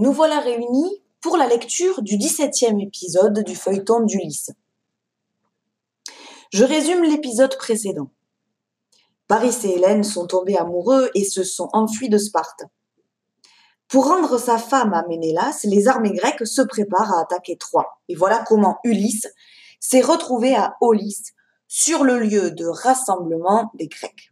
Nous 0.00 0.12
voilà 0.12 0.40
réunis 0.40 1.02
pour 1.20 1.36
la 1.36 1.46
lecture 1.46 2.00
du 2.00 2.16
17e 2.16 2.82
épisode 2.82 3.44
du 3.44 3.54
feuilleton 3.54 4.00
d'Ulysse. 4.00 4.50
Je 6.54 6.64
résume 6.64 7.02
l'épisode 7.02 7.54
précédent. 7.58 8.10
Paris 9.28 9.54
et 9.64 9.74
Hélène 9.74 10.02
sont 10.02 10.26
tombés 10.26 10.56
amoureux 10.56 11.10
et 11.14 11.24
se 11.24 11.44
sont 11.44 11.68
enfuis 11.74 12.08
de 12.08 12.16
Sparte. 12.16 12.62
Pour 13.88 14.06
rendre 14.06 14.38
sa 14.38 14.56
femme 14.56 14.94
à 14.94 15.06
Ménélas, 15.06 15.60
les 15.64 15.86
armées 15.86 16.12
grecques 16.12 16.46
se 16.46 16.62
préparent 16.62 17.12
à 17.18 17.20
attaquer 17.20 17.58
Troie. 17.58 18.00
Et 18.08 18.14
voilà 18.14 18.42
comment 18.48 18.78
Ulysse 18.84 19.28
s'est 19.80 20.00
retrouvé 20.00 20.54
à 20.56 20.78
Aulis, 20.80 21.34
sur 21.68 22.04
le 22.04 22.20
lieu 22.20 22.50
de 22.52 22.64
rassemblement 22.64 23.70
des 23.74 23.88
Grecs. 23.88 24.29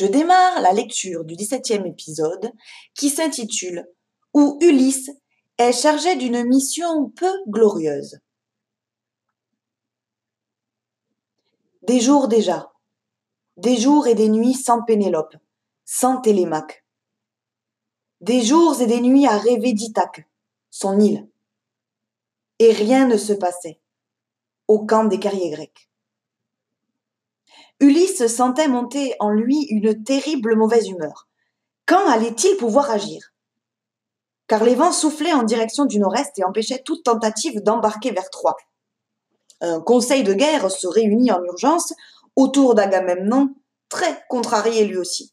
Je 0.00 0.06
démarre 0.06 0.62
la 0.62 0.72
lecture 0.72 1.26
du 1.26 1.34
17e 1.34 1.86
épisode 1.86 2.52
qui 2.94 3.10
s'intitule 3.10 3.86
Où 4.32 4.58
Ulysse 4.62 5.10
est 5.58 5.72
chargé 5.72 6.16
d'une 6.16 6.42
mission 6.44 7.10
peu 7.10 7.30
glorieuse. 7.46 8.18
Des 11.82 12.00
jours 12.00 12.28
déjà, 12.28 12.72
des 13.58 13.76
jours 13.76 14.06
et 14.06 14.14
des 14.14 14.30
nuits 14.30 14.54
sans 14.54 14.82
Pénélope, 14.82 15.36
sans 15.84 16.18
Télémaque. 16.22 16.82
Des 18.22 18.40
jours 18.40 18.80
et 18.80 18.86
des 18.86 19.02
nuits 19.02 19.26
à 19.26 19.36
rêver 19.36 19.74
d'Ithaque, 19.74 20.26
son 20.70 20.98
île. 20.98 21.28
Et 22.58 22.72
rien 22.72 23.06
ne 23.06 23.18
se 23.18 23.34
passait 23.34 23.82
au 24.66 24.86
camp 24.86 25.04
des 25.04 25.18
guerriers 25.18 25.50
grecs. 25.50 25.89
Ulysse 27.80 28.26
sentait 28.26 28.68
monter 28.68 29.14
en 29.20 29.30
lui 29.30 29.62
une 29.70 30.04
terrible 30.04 30.54
mauvaise 30.54 30.88
humeur. 30.88 31.28
Quand 31.86 32.06
allait-il 32.08 32.56
pouvoir 32.58 32.90
agir? 32.90 33.32
Car 34.46 34.64
les 34.64 34.74
vents 34.74 34.92
soufflaient 34.92 35.32
en 35.32 35.44
direction 35.44 35.86
du 35.86 35.98
nord-est 35.98 36.38
et 36.38 36.44
empêchaient 36.44 36.82
toute 36.82 37.04
tentative 37.04 37.62
d'embarquer 37.62 38.10
vers 38.10 38.28
Troie. 38.30 38.56
Un 39.62 39.80
conseil 39.80 40.22
de 40.22 40.34
guerre 40.34 40.70
se 40.70 40.86
réunit 40.86 41.32
en 41.32 41.42
urgence 41.42 41.94
autour 42.36 42.74
d'Agamemnon, 42.74 43.54
très 43.88 44.24
contrarié 44.28 44.84
lui 44.84 44.96
aussi. 44.96 45.32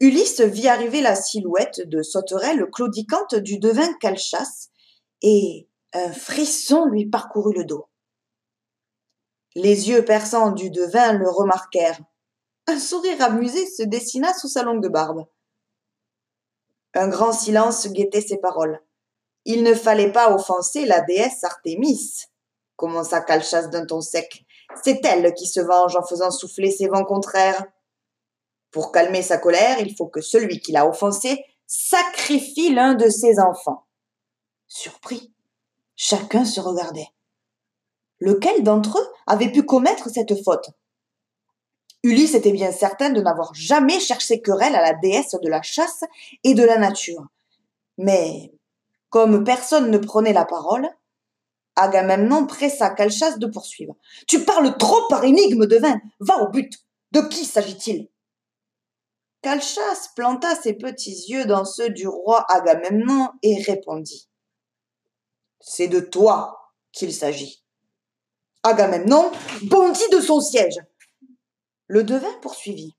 Ulysse 0.00 0.40
vit 0.40 0.68
arriver 0.68 1.00
la 1.00 1.14
silhouette 1.14 1.88
de 1.88 2.02
sauterelle 2.02 2.66
claudiquante 2.72 3.36
du 3.36 3.58
devin 3.58 3.92
Calchas, 4.00 4.68
et 5.22 5.68
un 5.92 6.12
frisson 6.12 6.86
lui 6.86 7.06
parcourut 7.06 7.54
le 7.54 7.64
dos. 7.64 7.86
Les 9.54 9.90
yeux 9.90 10.04
perçants 10.04 10.50
du 10.50 10.70
devin 10.70 11.12
le 11.12 11.28
remarquèrent. 11.28 12.00
Un 12.66 12.78
sourire 12.78 13.20
amusé 13.20 13.66
se 13.66 13.82
dessina 13.82 14.32
sous 14.34 14.48
sa 14.48 14.62
longue 14.62 14.88
barbe. 14.88 15.26
Un 16.94 17.08
grand 17.08 17.32
silence 17.32 17.88
guettait 17.88 18.20
ses 18.20 18.38
paroles. 18.38 18.80
Il 19.44 19.62
ne 19.62 19.74
fallait 19.74 20.12
pas 20.12 20.32
offenser 20.34 20.84
la 20.84 21.00
déesse 21.00 21.42
Artémis, 21.44 22.26
commença 22.76 23.20
Calchas 23.20 23.66
d'un 23.68 23.84
ton 23.84 24.00
sec. 24.00 24.44
C'est 24.82 25.04
elle 25.04 25.34
qui 25.34 25.46
se 25.46 25.60
venge 25.60 25.96
en 25.96 26.02
faisant 26.02 26.30
souffler 26.30 26.70
ses 26.70 26.88
vents 26.88 27.04
contraires. 27.04 27.64
Pour 28.70 28.92
calmer 28.92 29.22
sa 29.22 29.38
colère, 29.38 29.80
il 29.80 29.94
faut 29.94 30.06
que 30.06 30.20
celui 30.20 30.60
qui 30.60 30.72
l'a 30.72 30.86
offensé 30.86 31.44
sacrifie 31.66 32.72
l'un 32.72 32.94
de 32.94 33.08
ses 33.08 33.38
enfants. 33.38 33.86
Surpris, 34.68 35.32
chacun 35.96 36.44
se 36.44 36.60
regardait. 36.60 37.08
Lequel 38.22 38.62
d'entre 38.62 39.00
eux 39.00 39.08
avait 39.26 39.50
pu 39.50 39.64
commettre 39.64 40.08
cette 40.08 40.44
faute? 40.44 40.70
Ulysse 42.04 42.34
était 42.34 42.52
bien 42.52 42.70
certain 42.70 43.10
de 43.10 43.20
n'avoir 43.20 43.52
jamais 43.52 43.98
cherché 43.98 44.40
querelle 44.40 44.76
à 44.76 44.80
la 44.80 44.94
déesse 44.94 45.34
de 45.42 45.48
la 45.48 45.60
chasse 45.60 46.04
et 46.44 46.54
de 46.54 46.62
la 46.62 46.78
nature. 46.78 47.26
Mais, 47.98 48.52
comme 49.10 49.42
personne 49.42 49.90
ne 49.90 49.98
prenait 49.98 50.32
la 50.32 50.44
parole, 50.44 50.88
Agamemnon 51.74 52.46
pressa 52.46 52.90
Calchas 52.90 53.38
de 53.38 53.46
poursuivre. 53.48 53.96
Tu 54.28 54.44
parles 54.44 54.78
trop 54.78 55.08
par 55.08 55.24
énigme 55.24 55.66
de 55.66 55.78
vin. 55.78 56.00
Va 56.20 56.44
au 56.44 56.48
but. 56.48 56.72
De 57.10 57.22
qui 57.22 57.44
s'agit-il? 57.44 58.08
Calchas 59.40 60.10
planta 60.14 60.54
ses 60.54 60.74
petits 60.74 61.24
yeux 61.28 61.44
dans 61.44 61.64
ceux 61.64 61.90
du 61.90 62.06
roi 62.06 62.46
Agamemnon 62.48 63.30
et 63.42 63.60
répondit. 63.60 64.28
C'est 65.58 65.88
de 65.88 65.98
toi 65.98 66.72
qu'il 66.92 67.12
s'agit. 67.12 67.61
Agamemnon 68.64 69.32
bondit 69.62 70.08
de 70.12 70.20
son 70.20 70.40
siège. 70.40 70.78
Le 71.88 72.04
devin 72.04 72.32
poursuivit. 72.40 72.96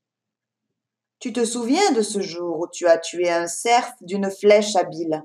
Tu 1.18 1.32
te 1.32 1.44
souviens 1.44 1.92
de 1.92 2.02
ce 2.02 2.20
jour 2.20 2.60
où 2.60 2.68
tu 2.68 2.86
as 2.86 2.98
tué 2.98 3.30
un 3.30 3.46
cerf 3.46 3.94
d'une 4.02 4.30
flèche 4.30 4.76
habile? 4.76 5.24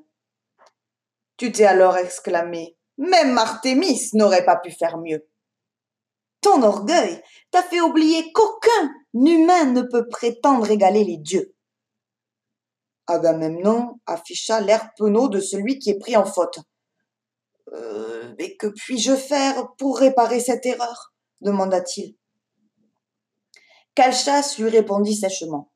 Tu 1.36 1.52
t'es 1.52 1.66
alors 1.66 1.98
exclamé 1.98 2.78
Même 2.98 3.38
Artémis 3.38 4.10
n'aurait 4.14 4.46
pas 4.46 4.56
pu 4.56 4.72
faire 4.72 4.98
mieux. 4.98 5.28
Ton 6.42 6.64
orgueil 6.64 7.22
t'a 7.52 7.62
fait 7.62 7.82
oublier 7.82 8.32
qu'aucun 8.32 8.94
humain 9.14 9.66
ne 9.66 9.82
peut 9.82 10.08
prétendre 10.08 10.72
égaler 10.72 11.04
les 11.04 11.18
dieux. 11.18 11.54
Agamemnon 13.08 14.00
afficha 14.06 14.62
l'air 14.62 14.94
penaud 14.98 15.28
de 15.28 15.42
celui 15.42 15.80
qui 15.80 15.90
est 15.90 16.00
pris 16.00 16.16
en 16.16 16.26
faute. 16.26 16.60
Euh, 17.74 18.09
mais 18.38 18.56
que 18.56 18.68
puis-je 18.68 19.16
faire 19.16 19.76
pour 19.78 20.00
réparer 20.00 20.40
cette 20.40 20.66
erreur? 20.66 21.14
demanda-t-il. 21.42 22.18
Calchas 23.96 24.56
lui 24.58 24.70
répondit 24.70 25.16
sèchement. 25.16 25.72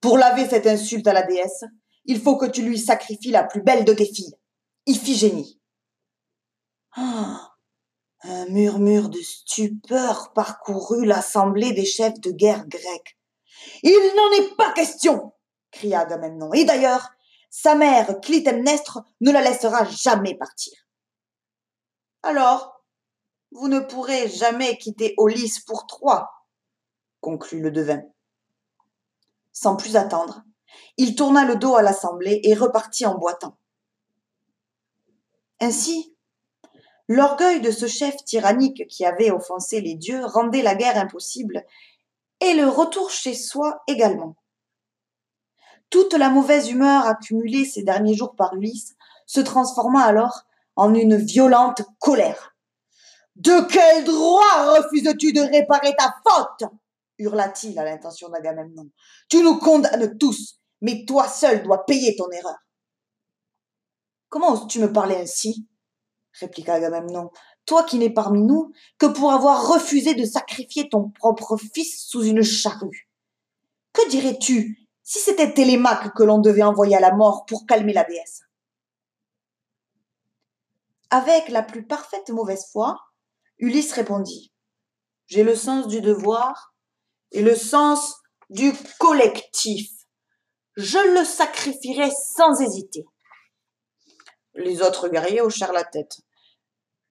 Pour 0.00 0.16
laver 0.16 0.48
cette 0.48 0.66
insulte 0.66 1.06
à 1.06 1.12
la 1.12 1.22
déesse, 1.22 1.64
il 2.06 2.20
faut 2.20 2.36
que 2.36 2.46
tu 2.46 2.62
lui 2.62 2.78
sacrifies 2.78 3.30
la 3.30 3.44
plus 3.44 3.62
belle 3.62 3.84
de 3.84 3.92
tes 3.92 4.06
filles, 4.06 4.34
Iphigénie. 4.86 5.60
Ah, 6.96 7.52
un 8.22 8.46
murmure 8.46 9.10
de 9.10 9.20
stupeur 9.20 10.32
parcourut 10.32 11.04
l'assemblée 11.04 11.72
des 11.72 11.84
chefs 11.84 12.18
de 12.20 12.30
guerre 12.30 12.66
grecs. 12.66 13.18
Il 13.82 14.14
n'en 14.16 14.42
est 14.42 14.56
pas 14.56 14.72
question 14.72 15.32
cria 15.70 16.00
Agamemnon. 16.00 16.52
Et 16.52 16.64
d'ailleurs, 16.64 17.10
sa 17.50 17.74
mère, 17.74 18.20
Clytemnestre, 18.20 19.02
ne 19.20 19.30
la 19.30 19.40
laissera 19.40 19.84
jamais 19.84 20.34
partir. 20.34 20.72
Alors, 22.22 22.84
vous 23.52 23.68
ne 23.68 23.80
pourrez 23.80 24.28
jamais 24.28 24.76
quitter 24.76 25.14
Aulis 25.16 25.60
pour 25.66 25.86
Troie, 25.86 26.30
conclut 27.20 27.60
le 27.60 27.70
devin. 27.70 28.02
Sans 29.52 29.74
plus 29.74 29.96
attendre, 29.96 30.42
il 30.98 31.14
tourna 31.14 31.44
le 31.44 31.56
dos 31.56 31.76
à 31.76 31.82
l'assemblée 31.82 32.40
et 32.44 32.54
repartit 32.54 33.06
en 33.06 33.16
boitant. 33.16 33.56
Ainsi, 35.60 36.14
l'orgueil 37.08 37.60
de 37.60 37.70
ce 37.70 37.86
chef 37.86 38.16
tyrannique 38.24 38.86
qui 38.88 39.04
avait 39.04 39.30
offensé 39.30 39.80
les 39.80 39.94
dieux 39.94 40.24
rendait 40.24 40.62
la 40.62 40.74
guerre 40.74 40.98
impossible, 40.98 41.64
et 42.40 42.54
le 42.54 42.68
retour 42.68 43.10
chez 43.10 43.34
soi 43.34 43.82
également. 43.86 44.36
Toute 45.88 46.12
la 46.12 46.28
mauvaise 46.28 46.70
humeur 46.70 47.06
accumulée 47.06 47.64
ces 47.64 47.82
derniers 47.82 48.14
jours 48.14 48.36
par 48.36 48.54
Ulysse 48.54 48.94
se 49.26 49.40
transforma 49.40 50.02
alors 50.04 50.44
en 50.76 50.94
une 50.94 51.16
violente 51.16 51.82
colère. 51.98 52.54
De 53.36 53.66
quel 53.70 54.04
droit 54.04 54.76
refuses-tu 54.76 55.32
de 55.32 55.40
réparer 55.40 55.94
ta 55.96 56.14
faute? 56.26 56.70
hurla-t-il 57.20 57.78
à 57.78 57.84
l'intention 57.84 58.28
d'Agamemnon. 58.30 58.90
Tu 59.28 59.42
nous 59.42 59.58
condamnes 59.58 60.16
tous, 60.18 60.58
mais 60.80 61.04
toi 61.04 61.28
seul 61.28 61.62
dois 61.62 61.84
payer 61.84 62.16
ton 62.16 62.30
erreur. 62.30 62.56
Comment 64.28 64.52
oses-tu 64.52 64.80
me 64.80 64.92
parler 64.92 65.16
ainsi? 65.16 65.66
répliqua 66.32 66.74
Agamemnon. 66.74 67.30
Toi 67.66 67.84
qui 67.84 67.98
n'es 67.98 68.10
parmi 68.10 68.42
nous 68.42 68.72
que 68.98 69.06
pour 69.06 69.32
avoir 69.32 69.68
refusé 69.68 70.14
de 70.14 70.24
sacrifier 70.24 70.88
ton 70.88 71.10
propre 71.10 71.56
fils 71.56 72.06
sous 72.06 72.22
une 72.22 72.42
charrue. 72.42 73.08
Que 73.92 74.08
dirais-tu 74.08 74.88
si 75.02 75.18
c'était 75.18 75.52
Télémaque 75.52 76.14
que 76.14 76.22
l'on 76.22 76.38
devait 76.38 76.62
envoyer 76.62 76.96
à 76.96 77.00
la 77.00 77.14
mort 77.14 77.44
pour 77.46 77.66
calmer 77.66 77.92
la 77.92 78.04
déesse? 78.04 78.42
Avec 81.10 81.48
la 81.48 81.62
plus 81.62 81.84
parfaite 81.84 82.30
mauvaise 82.30 82.66
foi, 82.70 82.96
Ulysse 83.58 83.92
répondit 83.92 84.52
J'ai 85.26 85.42
le 85.42 85.56
sens 85.56 85.88
du 85.88 86.00
devoir 86.00 86.72
et 87.32 87.42
le 87.42 87.56
sens 87.56 88.20
du 88.48 88.72
collectif. 88.98 89.90
Je 90.76 90.98
le 91.18 91.24
sacrifierai 91.24 92.10
sans 92.10 92.60
hésiter. 92.60 93.04
Les 94.54 94.82
autres 94.82 95.08
guerriers 95.08 95.40
hochèrent 95.40 95.72
la 95.72 95.84
tête. 95.84 96.20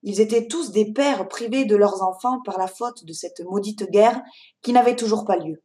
Ils 0.02 0.22
étaient 0.22 0.48
tous 0.48 0.72
des 0.72 0.94
pères 0.94 1.28
privés 1.28 1.66
de 1.66 1.76
leurs 1.76 2.02
enfants 2.02 2.42
par 2.46 2.58
la 2.58 2.68
faute 2.68 3.04
de 3.04 3.12
cette 3.12 3.42
maudite 3.42 3.90
guerre 3.92 4.22
qui 4.62 4.72
n'avait 4.72 4.96
toujours 4.96 5.26
pas 5.26 5.36
lieu. 5.36 5.62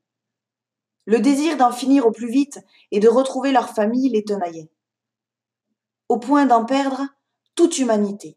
Le 1.06 1.20
désir 1.20 1.56
d'en 1.56 1.70
finir 1.70 2.04
au 2.06 2.10
plus 2.10 2.30
vite 2.30 2.58
et 2.90 2.98
de 2.98 3.08
retrouver 3.08 3.52
leur 3.52 3.70
famille 3.70 4.08
les 4.08 4.25
tenaillait. 4.25 4.70
Au 6.08 6.19
point 6.19 6.46
d'en 6.46 6.64
perdre 6.64 7.02
toute 7.54 7.78
humanité. 7.78 8.36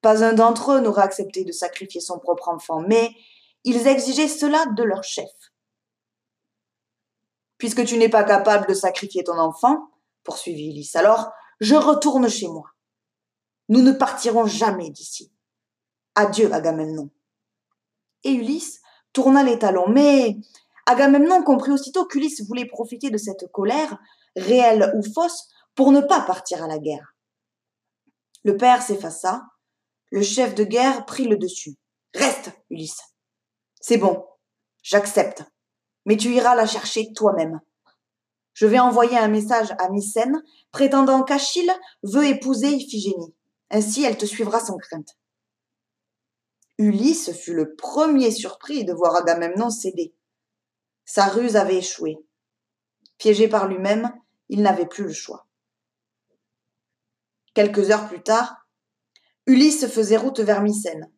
Pas 0.00 0.24
un 0.24 0.32
d'entre 0.32 0.72
eux 0.72 0.80
n'aurait 0.80 1.02
accepté 1.02 1.44
de 1.44 1.52
sacrifier 1.52 2.00
son 2.00 2.18
propre 2.18 2.48
enfant, 2.48 2.80
mais 2.80 3.10
ils 3.64 3.86
exigeaient 3.86 4.28
cela 4.28 4.66
de 4.76 4.82
leur 4.82 5.02
chef. 5.02 5.30
Puisque 7.58 7.84
tu 7.84 7.96
n'es 7.96 8.08
pas 8.08 8.24
capable 8.24 8.68
de 8.68 8.74
sacrifier 8.74 9.24
ton 9.24 9.38
enfant, 9.38 9.88
poursuivit 10.22 10.70
Ulysse, 10.70 10.96
alors 10.96 11.32
je 11.60 11.74
retourne 11.74 12.28
chez 12.28 12.48
moi. 12.48 12.70
Nous 13.68 13.82
ne 13.82 13.92
partirons 13.92 14.46
jamais 14.46 14.90
d'ici. 14.90 15.32
Adieu, 16.14 16.52
Agamemnon. 16.52 17.10
Et 18.22 18.32
Ulysse 18.32 18.80
tourna 19.12 19.42
les 19.42 19.58
talons, 19.58 19.88
mais 19.88 20.36
Agamemnon 20.86 21.42
comprit 21.42 21.72
aussitôt 21.72 22.06
qu'Ulysse 22.06 22.46
voulait 22.46 22.66
profiter 22.66 23.10
de 23.10 23.18
cette 23.18 23.50
colère, 23.50 23.98
réelle 24.36 24.92
ou 24.96 25.02
fausse, 25.02 25.48
pour 25.74 25.90
ne 25.90 26.00
pas 26.00 26.20
partir 26.20 26.62
à 26.62 26.68
la 26.68 26.78
guerre. 26.78 27.15
Le 28.46 28.56
père 28.56 28.80
s'effaça, 28.80 29.42
le 30.12 30.22
chef 30.22 30.54
de 30.54 30.62
guerre 30.62 31.04
prit 31.04 31.26
le 31.26 31.36
dessus. 31.36 31.74
Reste, 32.14 32.52
Ulysse. 32.70 33.02
C'est 33.80 33.98
bon, 33.98 34.24
j'accepte, 34.84 35.42
mais 36.04 36.16
tu 36.16 36.32
iras 36.32 36.54
la 36.54 36.64
chercher 36.64 37.12
toi-même. 37.12 37.60
Je 38.54 38.66
vais 38.66 38.78
envoyer 38.78 39.18
un 39.18 39.26
message 39.26 39.72
à 39.80 39.88
Mycène 39.90 40.44
prétendant 40.70 41.24
qu'Achille 41.24 41.72
veut 42.04 42.24
épouser 42.24 42.68
Iphigénie. 42.68 43.34
Ainsi, 43.70 44.04
elle 44.04 44.16
te 44.16 44.26
suivra 44.26 44.60
sans 44.60 44.76
crainte. 44.76 45.18
Ulysse 46.78 47.32
fut 47.32 47.52
le 47.52 47.74
premier 47.74 48.30
surpris 48.30 48.84
de 48.84 48.92
voir 48.92 49.16
Agamemnon 49.16 49.70
céder. 49.70 50.14
Sa 51.04 51.26
ruse 51.26 51.56
avait 51.56 51.78
échoué. 51.78 52.24
Piégé 53.18 53.48
par 53.48 53.66
lui-même, 53.66 54.12
il 54.48 54.62
n'avait 54.62 54.86
plus 54.86 55.02
le 55.02 55.12
choix. 55.12 55.45
Quelques 57.56 57.90
heures 57.90 58.06
plus 58.06 58.22
tard, 58.22 58.68
Ulysse 59.46 59.86
faisait 59.86 60.18
route 60.18 60.40
vers 60.40 60.60
Mycène. 60.60 61.10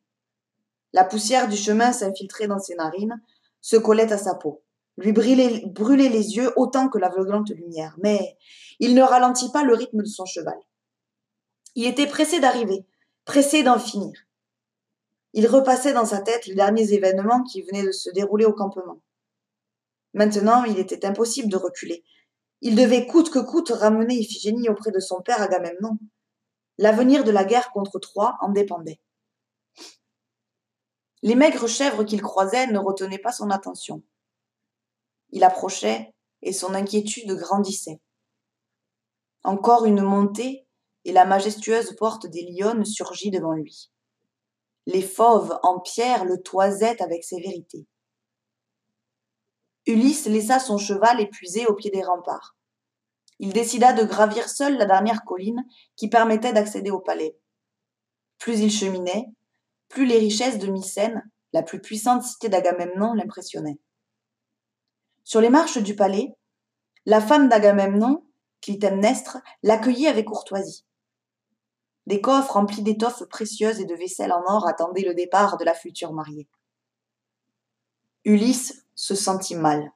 La 0.92 1.02
poussière 1.02 1.48
du 1.48 1.56
chemin 1.56 1.90
s'infiltrait 1.90 2.46
dans 2.46 2.60
ses 2.60 2.76
narines, 2.76 3.20
se 3.60 3.76
collait 3.76 4.12
à 4.12 4.18
sa 4.18 4.36
peau, 4.36 4.62
lui 4.98 5.10
brûlait, 5.10 6.08
les 6.08 6.36
yeux 6.36 6.52
autant 6.54 6.90
que 6.90 6.98
l'aveuglante 6.98 7.50
lumière, 7.50 7.96
mais 8.04 8.38
il 8.78 8.94
ne 8.94 9.02
ralentit 9.02 9.50
pas 9.50 9.64
le 9.64 9.74
rythme 9.74 10.00
de 10.00 10.06
son 10.06 10.26
cheval. 10.26 10.56
Il 11.74 11.86
était 11.86 12.06
pressé 12.06 12.38
d'arriver, 12.38 12.86
pressé 13.24 13.64
d'en 13.64 13.80
finir. 13.80 14.12
Il 15.32 15.48
repassait 15.48 15.92
dans 15.92 16.06
sa 16.06 16.20
tête 16.20 16.46
les 16.46 16.54
derniers 16.54 16.92
événements 16.92 17.42
qui 17.42 17.62
venaient 17.62 17.84
de 17.84 17.90
se 17.90 18.10
dérouler 18.10 18.44
au 18.44 18.52
campement. 18.52 19.00
Maintenant, 20.14 20.62
il 20.62 20.78
était 20.78 21.04
impossible 21.04 21.48
de 21.48 21.56
reculer. 21.56 22.04
Il 22.60 22.76
devait 22.76 23.08
coûte 23.08 23.30
que 23.30 23.40
coûte 23.40 23.70
ramener 23.70 24.14
Iphigénie 24.14 24.68
auprès 24.68 24.92
de 24.92 25.00
son 25.00 25.20
père 25.20 25.42
Agamemnon. 25.42 25.98
L'avenir 26.78 27.24
de 27.24 27.30
la 27.30 27.44
guerre 27.44 27.72
contre 27.72 27.98
Troie 27.98 28.38
en 28.40 28.50
dépendait. 28.50 29.00
Les 31.22 31.34
maigres 31.34 31.68
chèvres 31.68 32.04
qu'il 32.04 32.22
croisait 32.22 32.68
ne 32.68 32.78
retenaient 32.78 33.18
pas 33.18 33.32
son 33.32 33.50
attention. 33.50 34.02
Il 35.30 35.42
approchait 35.42 36.14
et 36.42 36.52
son 36.52 36.74
inquiétude 36.74 37.32
grandissait. 37.32 38.00
Encore 39.42 39.84
une 39.86 40.02
montée 40.02 40.66
et 41.04 41.12
la 41.12 41.24
majestueuse 41.24 41.96
porte 41.96 42.26
des 42.26 42.42
lionnes 42.42 42.84
surgit 42.84 43.30
devant 43.30 43.52
lui. 43.52 43.90
Les 44.86 45.02
fauves 45.02 45.58
en 45.62 45.80
pierre 45.80 46.24
le 46.24 46.40
toisaient 46.42 47.02
avec 47.02 47.24
sévérité. 47.24 47.86
Ulysse 49.86 50.26
laissa 50.26 50.60
son 50.60 50.78
cheval 50.78 51.20
épuisé 51.20 51.66
au 51.66 51.74
pied 51.74 51.90
des 51.90 52.04
remparts. 52.04 52.57
Il 53.38 53.52
décida 53.52 53.92
de 53.92 54.04
gravir 54.04 54.48
seul 54.48 54.76
la 54.76 54.86
dernière 54.86 55.24
colline 55.24 55.64
qui 55.96 56.08
permettait 56.08 56.52
d'accéder 56.52 56.90
au 56.90 57.00
palais. 57.00 57.38
Plus 58.38 58.60
il 58.60 58.70
cheminait, 58.70 59.26
plus 59.88 60.06
les 60.06 60.18
richesses 60.18 60.58
de 60.58 60.68
Mycène, 60.68 61.22
la 61.52 61.62
plus 61.62 61.80
puissante 61.80 62.22
cité 62.22 62.48
d'Agamemnon, 62.48 63.14
l'impressionnaient. 63.14 63.78
Sur 65.24 65.40
les 65.40 65.50
marches 65.50 65.78
du 65.78 65.94
palais, 65.94 66.36
la 67.06 67.20
femme 67.20 67.48
d'Agamemnon, 67.48 68.24
Clytemnestre, 68.60 69.38
l'accueillit 69.62 70.08
avec 70.08 70.26
courtoisie. 70.26 70.84
Des 72.06 72.20
coffres 72.20 72.54
remplis 72.54 72.82
d'étoffes 72.82 73.24
précieuses 73.24 73.80
et 73.80 73.84
de 73.84 73.94
vaisselle 73.94 74.32
en 74.32 74.42
or 74.46 74.66
attendaient 74.66 75.02
le 75.02 75.14
départ 75.14 75.58
de 75.58 75.64
la 75.64 75.74
future 75.74 76.12
mariée. 76.12 76.48
Ulysse 78.24 78.86
se 78.94 79.14
sentit 79.14 79.54
mal. 79.54 79.92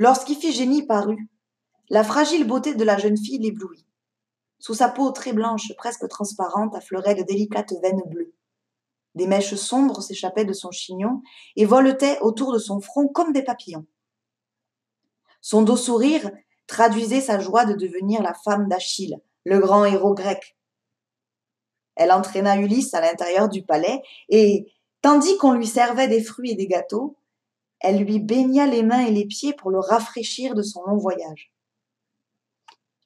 Lorsqu'Iphigénie 0.00 0.86
parut, 0.86 1.28
la 1.90 2.02
fragile 2.02 2.46
beauté 2.46 2.74
de 2.74 2.84
la 2.84 2.96
jeune 2.96 3.18
fille 3.18 3.38
l'éblouit. 3.38 3.84
Sous 4.58 4.72
sa 4.72 4.88
peau 4.88 5.10
très 5.10 5.34
blanche, 5.34 5.74
presque 5.76 6.08
transparente, 6.08 6.74
affleuraient 6.74 7.14
de 7.14 7.22
délicates 7.22 7.74
veines 7.82 8.00
bleues. 8.06 8.32
Des 9.14 9.26
mèches 9.26 9.56
sombres 9.56 10.00
s'échappaient 10.00 10.46
de 10.46 10.54
son 10.54 10.70
chignon 10.70 11.20
et 11.54 11.66
voletaient 11.66 12.18
autour 12.20 12.54
de 12.54 12.58
son 12.58 12.80
front 12.80 13.08
comme 13.08 13.34
des 13.34 13.42
papillons. 13.42 13.84
Son 15.42 15.60
doux 15.60 15.76
sourire 15.76 16.30
traduisait 16.66 17.20
sa 17.20 17.38
joie 17.38 17.66
de 17.66 17.74
devenir 17.74 18.22
la 18.22 18.32
femme 18.32 18.68
d'Achille, 18.68 19.20
le 19.44 19.58
grand 19.58 19.84
héros 19.84 20.14
grec. 20.14 20.56
Elle 21.94 22.12
entraîna 22.12 22.56
Ulysse 22.56 22.94
à 22.94 23.02
l'intérieur 23.02 23.50
du 23.50 23.64
palais 23.64 24.00
et, 24.30 24.72
tandis 25.02 25.36
qu'on 25.36 25.52
lui 25.52 25.66
servait 25.66 26.08
des 26.08 26.22
fruits 26.22 26.52
et 26.52 26.56
des 26.56 26.68
gâteaux, 26.68 27.18
elle 27.80 28.04
lui 28.04 28.20
baigna 28.20 28.66
les 28.66 28.82
mains 28.82 29.06
et 29.06 29.10
les 29.10 29.26
pieds 29.26 29.54
pour 29.54 29.70
le 29.70 29.78
rafraîchir 29.78 30.54
de 30.54 30.62
son 30.62 30.82
long 30.84 30.98
voyage. 30.98 31.52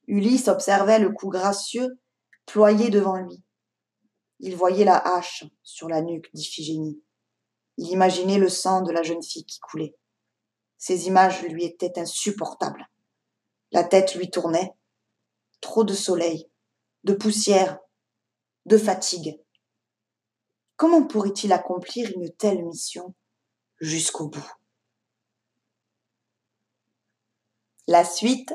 Ulysse 0.06 0.48
observait 0.48 0.98
le 0.98 1.10
cou 1.10 1.30
gracieux 1.30 1.98
ployé 2.46 2.90
devant 2.90 3.16
lui. 3.16 3.42
Il 4.40 4.56
voyait 4.56 4.84
la 4.84 4.98
hache 4.98 5.44
sur 5.62 5.88
la 5.88 6.02
nuque 6.02 6.28
d'Iphigénie. 6.34 7.00
Il 7.78 7.88
imaginait 7.88 8.38
le 8.38 8.48
sang 8.48 8.82
de 8.82 8.92
la 8.92 9.02
jeune 9.02 9.22
fille 9.22 9.46
qui 9.46 9.60
coulait. 9.60 9.96
Ces 10.76 11.06
images 11.06 11.42
lui 11.42 11.64
étaient 11.64 11.98
insupportables. 11.98 12.88
La 13.72 13.84
tête 13.84 14.14
lui 14.14 14.30
tournait. 14.30 14.74
Trop 15.60 15.84
de 15.84 15.94
soleil, 15.94 16.50
de 17.04 17.14
poussière, 17.14 17.78
de 18.66 18.76
fatigue. 18.76 19.40
Comment 20.76 21.06
pourrait-il 21.06 21.52
accomplir 21.52 22.10
une 22.14 22.30
telle 22.30 22.64
mission 22.64 23.14
jusqu'au 23.80 24.28
bout? 24.28 24.52
La 27.86 28.02
suite 28.02 28.54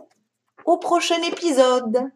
au 0.66 0.78
prochain 0.78 1.22
épisode 1.22 2.12